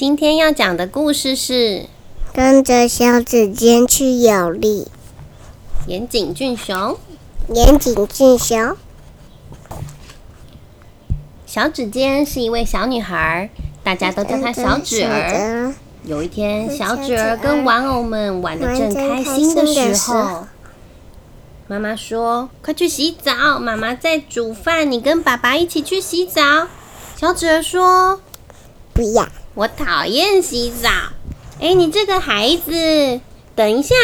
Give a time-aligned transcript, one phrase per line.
[0.00, 1.84] 今天要讲的故事是
[2.32, 4.88] 跟着小指尖去有力。
[5.86, 6.96] 岩井俊雄。
[7.52, 8.74] 岩井俊雄。
[11.44, 13.50] 小指尖是一位小女孩，
[13.84, 15.74] 大家都叫她小指儿。
[16.04, 20.46] 有一天，小指儿跟玩偶们玩的正开心的时候，
[21.66, 26.40] 妈妈说：“快去洗澡，妈妈在煮饭，你跟爸爸一起去洗澡。”
[27.20, 28.22] 小指儿说
[28.94, 30.88] ：“不要。”我讨厌洗澡。
[31.60, 33.20] 哎，你这个孩子，
[33.54, 33.94] 等一下，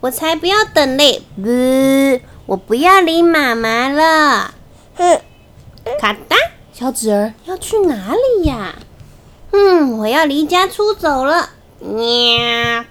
[0.00, 1.22] 我才不要等嘞！
[1.36, 4.54] 不，我不要理妈妈了。
[4.96, 5.20] 哼，
[6.00, 6.36] 卡哒，
[6.72, 8.74] 小纸儿要去哪里呀？
[9.52, 11.50] 嗯，我要离家出走了。
[11.78, 11.94] 喵，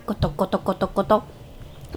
[0.06, 1.22] 咕咚咕咚咕咚咕咚。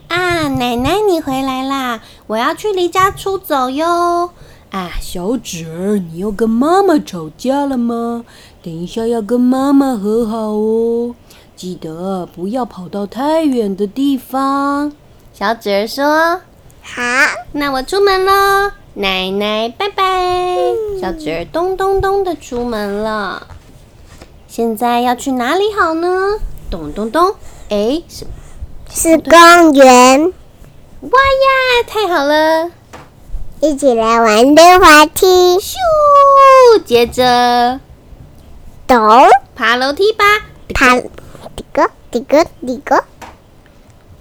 [0.09, 2.01] 啊，奶奶你回来啦！
[2.27, 4.31] 我要去离家出走哟。
[4.71, 8.25] 啊，小纸儿，你又跟妈妈吵架了吗？
[8.61, 11.15] 等一下要跟妈妈和好哦，
[11.55, 14.93] 记得不要跑到太远的地方。
[15.33, 16.41] 小纸儿说
[16.83, 17.03] ：“好，
[17.53, 23.47] 那我出门喽，奶奶拜拜。”小纸儿咚咚咚的出门了。
[24.49, 26.41] 现在要去哪里好呢？
[26.69, 27.35] 咚咚咚，
[27.69, 28.27] 哎，是
[28.91, 30.33] 是公园。
[31.01, 32.73] 哇呀，太好了！
[33.61, 35.77] 一起来玩溜滑梯，咻！
[36.85, 37.79] 接着，
[38.89, 38.97] 走，
[39.55, 40.25] 爬楼梯吧，
[40.73, 40.99] 爬，
[41.55, 43.05] 滴个滴个滴个。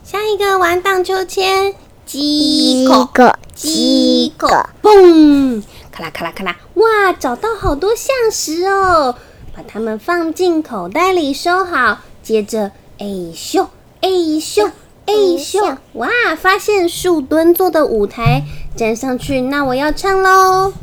[0.04, 1.74] 下一个玩荡秋千，
[2.06, 5.64] 几个几个，嘣！
[5.90, 7.14] 咔啦咔啦咔啦，哇！
[7.18, 9.16] 找到好多象石哦，
[9.56, 12.00] 把它们放进口袋里收好。
[12.22, 13.68] 接着，哎咻，
[14.02, 14.70] 哎咻。
[15.06, 15.78] 哎咻！
[15.94, 18.44] 哇，发现树墩做的舞台，
[18.76, 20.74] 站上去，那我要唱喽！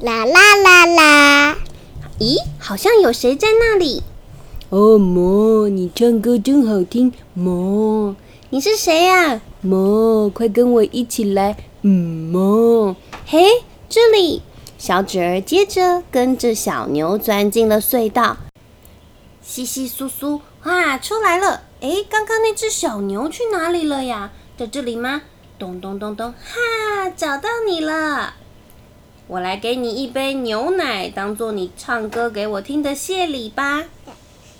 [0.00, 1.56] 啦啦啦啦！
[2.24, 4.02] 咦，好像有谁在那里？
[4.70, 8.16] 哦，魔，你唱歌真好听，魔，
[8.48, 9.42] 你是谁呀？
[9.60, 13.44] 魔，快跟我一起来，嗯，魔，嘿，
[13.90, 14.40] 这里，
[14.78, 18.38] 小纸儿接着跟着小牛钻进了隧道，
[19.42, 21.64] 稀稀疏疏，哇，出来了。
[21.82, 24.32] 哎，刚刚那只小牛去哪里了呀？
[24.56, 25.20] 在这里吗？
[25.58, 28.32] 咚咚咚咚，哈，找到你了！
[29.26, 33.84] 我来给你一杯牛奶，当做你唱歌给我听的谢礼吧。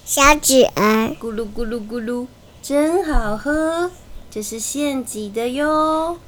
[0.07, 2.27] 小纸儿，咕噜咕噜咕噜，
[2.63, 3.91] 真好喝，
[4.31, 6.19] 这是现挤的哟。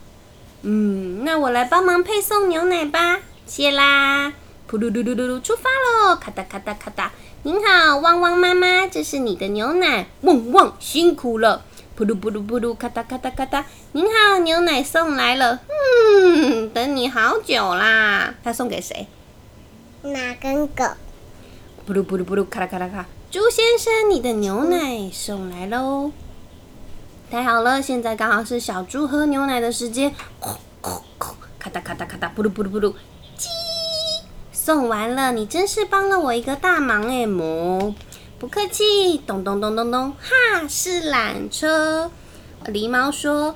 [0.61, 3.21] 嗯，那我来帮忙配送牛奶吧。
[3.47, 4.35] 谢啦！
[4.71, 6.17] 噗噜噜噜噜噜，出发喽！
[6.17, 7.13] 咔哒咔哒咔哒。
[7.43, 10.09] 您好，汪汪妈妈，这是你的牛奶。
[10.23, 11.63] 汪汪，辛苦了。
[11.97, 13.65] 噗噜噗噜噗噜，咔哒咔哒咔哒。
[13.93, 15.61] 您好，牛奶送来了。
[15.67, 18.35] 嗯，等你好久啦。
[18.45, 19.07] 他送给谁？
[20.03, 20.85] 哪根狗。
[21.89, 23.07] 噗噜噗噜噗噜，咔啦咔啦咔。
[23.31, 26.13] 猪先生，你的牛奶送来喽。
[27.31, 30.13] 太好了，现在刚好是小猪喝牛奶的时间。
[30.39, 30.51] 咕
[30.83, 31.29] 咕咕
[31.59, 32.93] 咔哒咔哒咔哒，噗噜噗噜噗噜。
[34.53, 37.95] 送完了，你真是帮了我一个大忙哎，魔！
[38.39, 42.11] 不客气，咚咚咚咚咚，哈，是缆车。
[42.67, 43.55] 狸猫说：“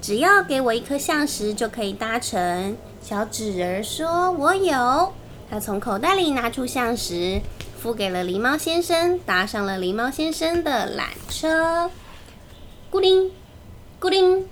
[0.00, 5.12] 只要给我一颗象石就可以搭乘。”小纸儿说：“我有。”
[5.50, 7.40] 他从口袋里拿出象石，
[7.76, 11.90] 付给了狸猫先生，搭上了狸猫先生的缆车。
[12.92, 13.32] 咕铃，
[14.00, 14.46] 咕铃，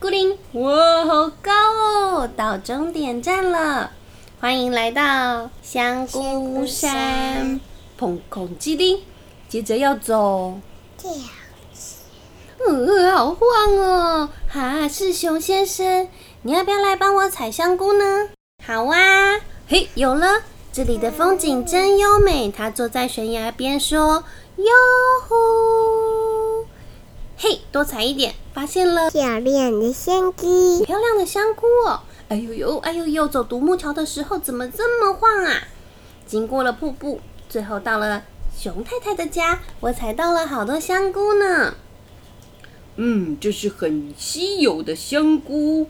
[0.00, 2.30] 咕铃，哇，好高哦！
[2.34, 3.90] 到终点站了。
[4.40, 7.60] 欢迎来到香菇山，
[8.00, 9.02] 砰空机灵，
[9.48, 10.60] 接着要走。
[10.98, 11.18] 这样
[12.68, 14.28] 嗯，好晃哦！
[14.48, 16.08] 哈，是熊先生，
[16.42, 18.28] 你要不要来帮我采香菇呢？
[18.66, 19.40] 好啊！
[19.68, 20.42] 嘿，有了，
[20.72, 22.50] 这里的风景真优美。
[22.50, 24.24] 他坐在悬崖边说
[24.58, 24.64] ：“哟
[25.28, 26.66] 呼！
[27.38, 33.28] 嘿，多采一点，发现了漂亮的香菇，漂亮的香菇哦。”哎呦呦，哎呦呦！
[33.28, 35.62] 走独木桥的时候怎么这么晃啊？
[36.26, 38.24] 经过了瀑布，最后到了
[38.60, 41.74] 熊太太的家，我采到了好多香菇呢。
[42.96, 45.86] 嗯，这是很稀有的香菇。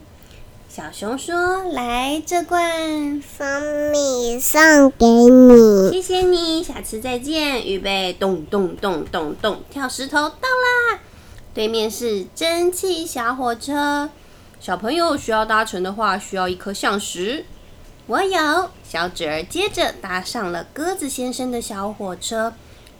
[0.67, 10.99] 小熊说：“来，这罐蜂蜜送给你，谢谢你，下次再见。”预备，咚咚咚咚咚，跳石头到啦！
[11.55, 14.11] 对面是蒸汽小火车。
[14.59, 17.45] 小朋友需要搭乘的话，需要一颗象石。
[18.05, 18.69] 我有。
[18.89, 22.55] 小纸儿接着搭上了鸽子先生的小火车。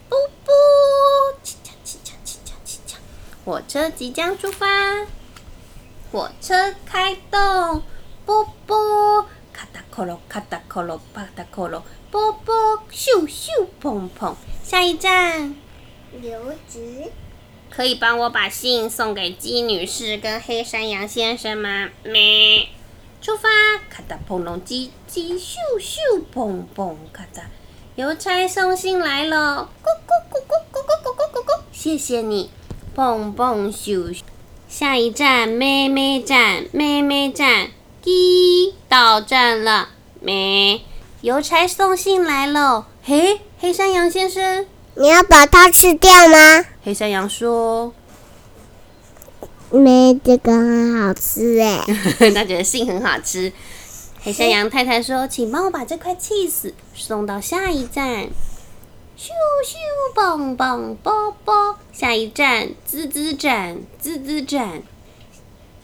[0.08, 0.14] 噗
[0.46, 0.52] 噗，
[1.44, 2.98] 叽锵叽锵叽锵叽锵，
[3.44, 4.68] 火车即将出发。
[6.12, 7.82] 火车开动，
[8.24, 14.36] 啵啵，咔哒咔咯，咔哒咔咯，啪哒咔咯，啵啵，咻咻砰砰。
[14.64, 15.56] 下一站，
[16.22, 17.12] 留职。
[17.72, 21.90] 可以帮我把信送给鸡女士跟黑山羊先生吗？
[22.04, 22.68] 咩，
[23.22, 23.50] 出发！
[23.90, 27.44] 咔哒砰隆叽叽咻咻砰砰咔哒，
[27.96, 32.50] 邮差送信来了，咕咕咕咕咕咕咕咕咕咕，谢谢你，
[32.96, 34.22] 砰砰咻咻。
[34.70, 37.72] 下一站妹妹站，妹妹站，
[38.02, 39.90] 叽，到站了，
[40.22, 40.80] 咩，
[41.20, 44.66] 邮差送信来了，嘿，黑山羊先生。
[44.96, 46.66] 你要把它吃掉吗？
[46.84, 47.94] 黑山羊说
[49.72, 51.84] 没，这个很好吃哎。
[52.34, 53.52] “他觉得杏很好吃。”
[54.22, 58.28] 黑山羊太太说：“请帮我把这块 cheese 送到下一站。”
[59.18, 59.32] 咻
[59.66, 59.76] 咻
[60.16, 64.82] 棒棒啵啵，下一站滋滋站，滋滋站。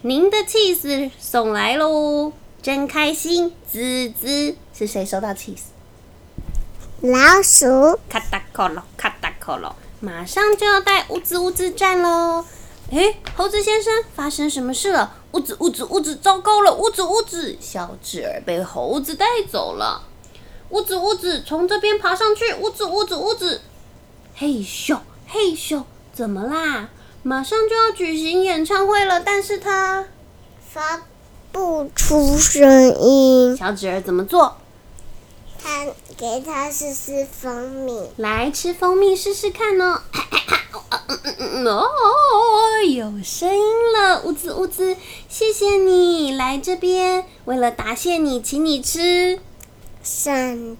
[0.02, 3.54] 您的 cheese 送来喽，真开心！
[3.70, 5.66] 滋滋，是谁收到 cheese？
[7.02, 12.46] 老鼠，咔哒可咯，咔哒可咯，马上就要带乌兹乌兹站喽！
[12.92, 15.16] 诶，猴子先生，发生什么事了？
[15.32, 16.74] 屋子，屋子，屋子，糟糕了！
[16.74, 20.04] 屋子，屋子，小纸儿被猴子带走了。
[20.70, 22.54] 屋子，屋子，从这边爬上去！
[22.54, 23.62] 屋子，屋子，屋子，
[24.36, 25.84] 嘿咻嘿咻，
[26.14, 26.90] 怎么啦？
[27.24, 30.06] 马上就要举行演唱会了，但是他
[30.70, 31.02] 发
[31.52, 33.58] 不出声音。
[33.58, 34.58] 小纸儿怎么做？
[35.62, 38.12] 他给他试试蜂蜜。
[38.18, 40.02] 来吃蜂蜜试试看哦。
[41.66, 41.88] 哦，
[42.86, 43.64] 有声音
[43.98, 44.96] 了，乌兹乌兹，
[45.28, 49.40] 谢谢你来这边，为了答谢你，请你吃
[50.04, 50.78] 圣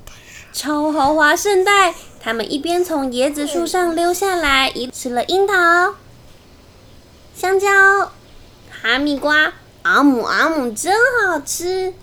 [0.54, 1.96] 超豪华圣代。
[2.22, 5.96] 他们一边从椰子树上溜下来，一吃了樱桃、
[7.36, 8.12] 香蕉、
[8.70, 10.94] 哈密瓜，阿姆阿姆，真
[11.28, 11.94] 好吃！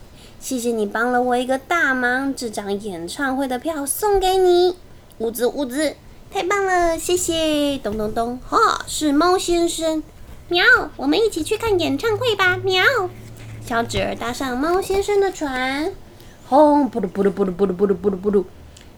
[0.41, 4.77] 谢谢你帮了我一个大忙，这张演唱会的票送给你，
[5.19, 5.95] 呜滋呜滋，
[6.33, 7.77] 太棒了，谢谢！
[7.77, 10.03] 咚咚咚，哈，是猫先生，
[10.49, 10.65] 喵，
[10.97, 12.83] 我们一起去看演唱会吧，喵！
[13.67, 15.93] 小纸儿搭上猫先生的船，
[16.49, 18.45] 轰，噗噜噗噜噗噜噗噜噗噜噗噜噗噜，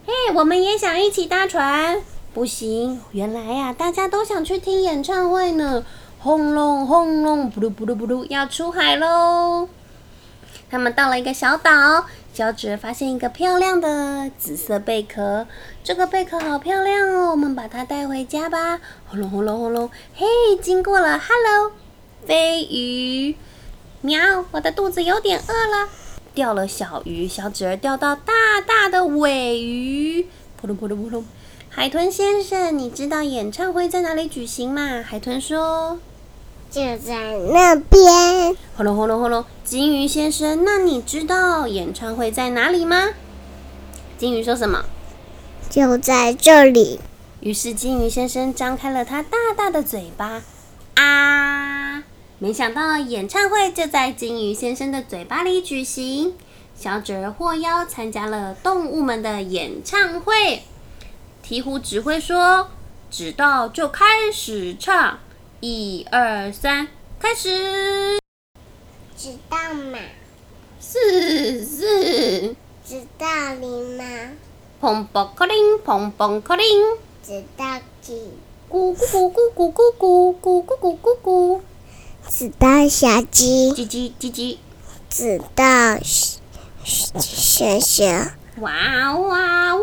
[0.07, 2.01] 嘿，我们也想一起搭船，
[2.33, 5.85] 不行，原来呀、大家都想去听演唱会呢，
[6.21, 9.69] 轰隆轰隆，噗噜噗噜噗噜，要出海喽！
[10.71, 15.47] 他们到了一个小岛，小纸儿发现一个漂亮的紫色贝壳，
[15.85, 18.81] 这个贝壳好漂亮哦，我们把它带回家吧。
[19.07, 20.27] 轰隆轰隆轰隆，嘿，
[20.61, 21.73] 经过了，Hello，
[22.27, 23.37] 飞鱼，
[24.01, 25.89] 喵，我的肚子有点饿了。
[26.35, 28.33] 钓了小鱼，小纸儿钓到大
[28.67, 30.27] 大的尾鱼，
[30.57, 31.25] 扑通扑通扑通。
[31.69, 35.05] 海豚先生，你知道演唱会在哪里举行吗？
[35.05, 36.01] 海豚说。
[36.75, 38.57] 就在那边。
[38.77, 43.11] 轰隆轰隆轰隆，金鱼先生，那你知道演唱会在哪里吗？
[44.19, 44.85] 金鱼说什么？
[45.71, 46.99] 就在这里。
[47.39, 50.43] 于是金鱼先生张开了他大大的嘴巴，
[50.97, 52.03] 啊！
[52.41, 56.35] 没想到演唱会就在金鱼先生的嘴巴里举行。
[56.75, 60.65] 小纸儿获邀参加了动物们的演唱会。
[61.47, 62.71] 鹈鹕指挥说
[63.13, 65.21] ：“知道就开始唱，
[65.67, 66.89] 一二三，
[67.19, 67.49] 开始！
[69.17, 69.99] 知道吗？
[70.79, 72.55] 四四，
[72.87, 74.05] 知道你吗？
[74.79, 76.67] 砰砰克铃，砰砰克铃。”
[77.25, 78.33] 知道鸡。
[78.71, 81.61] 咕咕咕咕咕咕咕咕咕咕咕咕，
[82.29, 83.73] 知道小鸡。
[83.73, 84.59] 叽叽叽叽，
[85.09, 85.99] 知道
[87.19, 88.33] 雪雪。
[88.59, 89.83] 哇哇哇，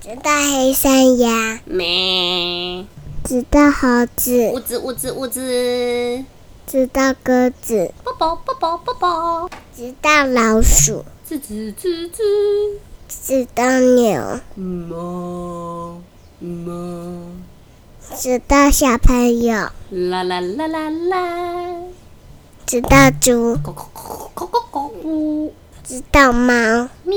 [0.00, 1.60] 知道黑山羊。
[1.66, 2.86] 咩，
[3.26, 4.60] 知道猴子呜。
[4.60, 6.24] 兹呜兹呜兹，
[6.64, 7.92] 知道鸽子。
[8.04, 11.04] 啵啵啵啵啵啵，知道老鼠。
[11.28, 12.78] 吱吱吱吱，
[13.08, 14.38] 知道牛。
[14.54, 16.00] 猫
[16.38, 17.32] 猫，
[18.14, 19.56] 知道小朋友。
[19.90, 21.82] 啦啦啦啦啦，
[22.64, 23.56] 知道猪。
[23.56, 25.50] 咕咕咕咕咕咕咕，
[25.82, 26.54] 知道猫。
[27.02, 27.16] 喵。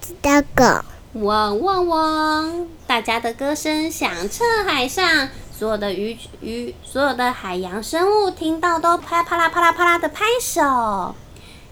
[0.00, 0.84] 知道狗。
[1.14, 2.66] 汪汪汪！
[2.88, 11.14] 大家的歌声响彻海上，所有的鱼鱼，所有的海洋生物听到都啪啦啪啦啪啦啪啦的拍手。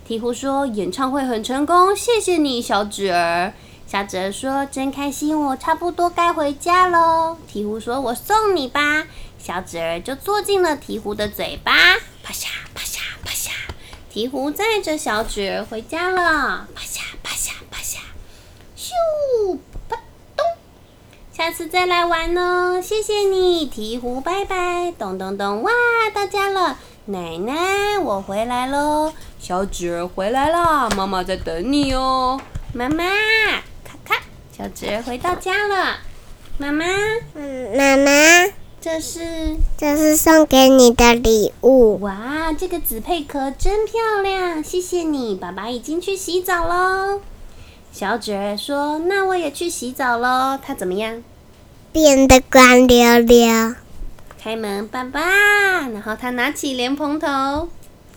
[0.07, 3.53] 鹈鹕说：“演唱会很成功，谢谢你，小纸儿。”
[3.85, 9.09] 小纸儿说：“真开心，我差不多该回家喽。”鹈鹕说：“我送你吧。”
[9.43, 11.73] 小纸儿就坐进了鹈鹕的嘴巴，
[12.23, 13.51] 啪嚓啪嚓啪嚓。
[14.15, 17.97] 鹈鹕载着小纸儿回家了，啪嚓啪嚓啪嚓。
[18.77, 19.57] 咻
[19.89, 19.97] 吧
[20.37, 20.45] 咚，
[21.43, 25.73] 下次再来玩哦，谢谢你，鹈鹕，拜拜，咚咚咚，哇，
[26.15, 32.41] 到家了，奶奶，我回来喽，小纸儿回来啦，妈妈在等你哦。
[32.73, 33.03] 妈妈，
[33.83, 34.23] 咔咔，
[34.57, 35.97] 小纸儿回到家了，
[36.59, 36.85] 妈妈，
[37.35, 41.99] 嗯，妈妈，这是这是送给你的礼物。
[42.03, 45.35] 哇，这个紫配壳真漂亮，谢谢你。
[45.35, 47.21] 爸爸已经去洗澡喽。
[47.91, 51.23] 小纸儿说：“那我也去洗澡喽。”他怎么样？
[51.93, 53.75] 变得光溜溜。
[54.43, 55.21] 开门，爸爸。
[55.91, 57.69] 然后他拿起莲蓬头，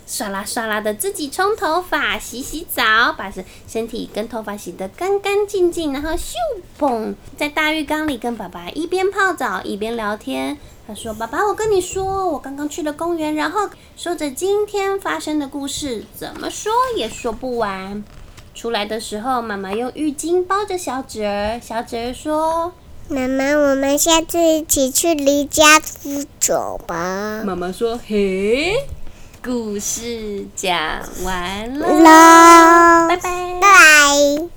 [0.07, 6.35] 唰啦唰啦的自己冲头发、洗洗澡，把身身体跟头发洗得干干净净，然后咻
[6.79, 10.57] 砰，在大浴缸里跟爸爸一边泡澡一边聊天。
[10.87, 18.03] 他说：“爸爸，我跟你说，我刚刚去了公园，然后说着今天发生的故事，怎么说也说不完。”
[18.55, 21.59] 出来的时候，妈妈用浴巾包着小纸儿。
[21.59, 22.71] 小纸儿说。
[23.07, 27.43] 妈妈，我们下次一起去离家出走吧。
[27.45, 28.73] 妈妈说：“嘿，
[29.43, 33.17] 故事讲完了，拜。
[33.61, 34.54] 拜。